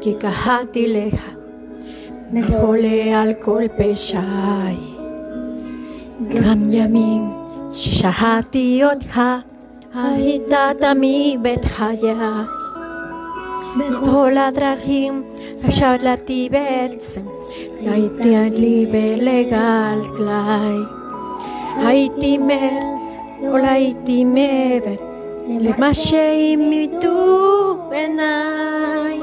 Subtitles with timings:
[0.00, 1.24] כי קהתי לך,
[2.34, 4.76] וחולה על כל פשעי.
[6.28, 7.30] גם ימים
[7.72, 9.20] ששהתי אותך,
[9.94, 12.14] היית תמיד בית חיי.
[13.78, 15.22] בכל הדרכים
[15.66, 17.20] חשבתי בעצם,
[17.82, 20.84] לא הייתי לי בלגל כלי.
[21.86, 22.78] הייתי מר,
[23.42, 25.09] לא הייתי מעבר,
[25.48, 29.20] למה שהעמידו עיניי.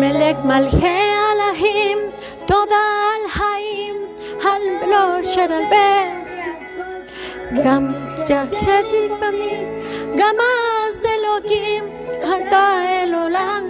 [0.00, 1.98] מלך מלכי אלוהים,
[2.46, 3.96] תודה על חיים,
[4.44, 6.46] על בלו של בית.
[7.64, 7.92] גם
[8.24, 9.80] יצאתי פנים,
[10.16, 11.84] גם אז אלוקים,
[12.20, 13.64] אתה אל עולם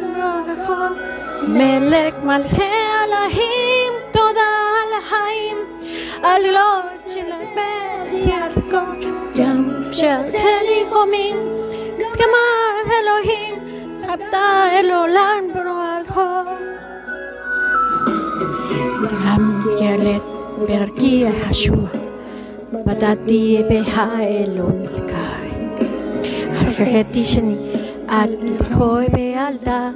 [0.47, 0.98] רחוק.
[1.48, 5.56] מלך מלכי אלוהים, תודה על חיים,
[6.23, 9.09] על לא של בית יעקב.
[9.39, 11.37] גם שיצאתי פנים,
[11.99, 13.55] גם אז אלוהים,
[14.15, 16.51] אתה אל עולם ברוחו.
[19.27, 20.23] גם ילד
[20.59, 21.89] ברקיע השוע,
[22.73, 25.49] בדעתי בהאלון אלקאי.
[26.55, 27.57] חשבתי שאני
[28.07, 29.91] את כה בילדה,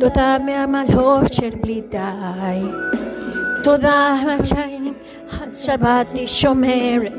[0.00, 1.50] תודה מהמלכות של
[5.26, 7.12] מהשעים, שבתי שומרת,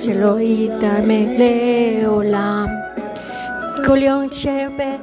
[0.00, 2.66] שלא יתעמק לעולם.
[3.86, 5.00] כל יום שבת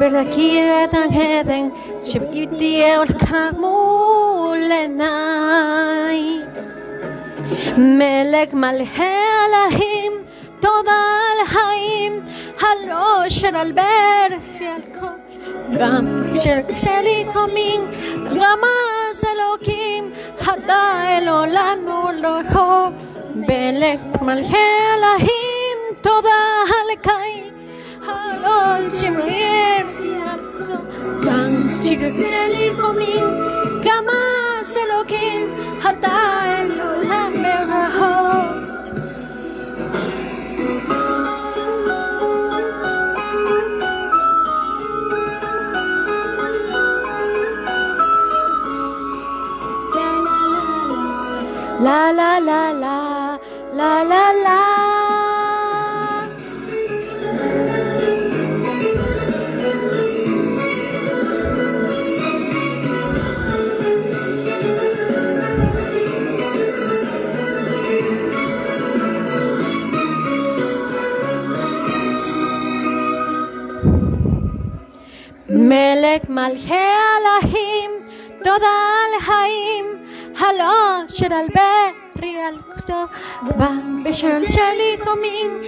[0.00, 1.68] ולהכיר את ההדן
[2.04, 6.38] שבגיתי הולכה מול עיניי.
[7.78, 10.12] מלך מלכי אלוהים,
[10.60, 12.20] תודה על חיים,
[12.60, 15.06] הלושר על ברס יעקב.
[15.78, 16.22] גם
[16.74, 17.80] כשלי קומין,
[18.30, 18.36] אז
[19.24, 20.10] אלוקים,
[20.42, 22.92] אתה אל עולם מול רחוב.
[23.34, 24.56] מלך מלכי
[24.96, 27.54] אלוהים, תודה על חיים.
[28.06, 29.86] Halon Shimrier
[31.24, 31.52] Gan
[31.84, 33.26] Chigacheli Komin
[33.84, 34.20] Kama
[51.80, 53.38] La la la la
[53.72, 54.60] la la la.
[75.48, 77.90] מלך מלכי אלוהים,
[78.38, 80.03] תודה על חיים,
[81.14, 81.46] הלא של על
[82.16, 83.04] ברי על כתוב,
[84.04, 85.58] בשל שלי קומין,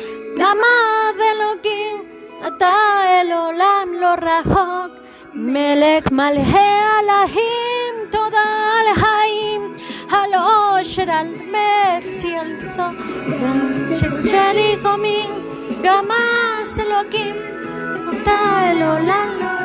[0.53, 2.05] עד אלוקים,
[2.47, 2.73] אתה
[3.07, 4.93] אל עולם לא רחוק,
[5.35, 6.59] מלך מלכי
[7.03, 8.47] אלוהים, תודה
[8.81, 9.75] על חיים,
[10.11, 10.79] הלא
[11.11, 12.95] על ברי על כתוב,
[13.91, 15.31] בשל שלי קומין,
[15.83, 17.37] גם אז אלוקים,
[18.11, 18.33] אתה
[18.63, 19.56] אל עולם לא